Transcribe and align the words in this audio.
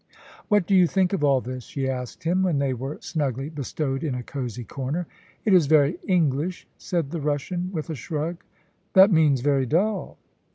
"What 0.47 0.65
do 0.65 0.73
you 0.73 0.87
think 0.87 1.13
of 1.13 1.23
all 1.23 1.41
this?" 1.41 1.63
she 1.63 1.87
asked 1.87 2.23
him, 2.23 2.41
when 2.41 2.57
they 2.57 2.73
were 2.73 2.97
snugly 3.01 3.49
bestowed 3.49 4.03
in 4.03 4.15
a 4.15 4.23
cosy 4.23 4.63
corner. 4.63 5.05
"It 5.45 5.53
is 5.53 5.67
very 5.67 5.99
English," 6.07 6.65
said 6.79 7.11
the 7.11 7.21
Russian, 7.21 7.69
with 7.71 7.87
a 7.91 7.93
shrug. 7.95 8.43
"That 8.93 9.11
means 9.11 9.41
very 9.41 9.67
dull!" 9.67 10.17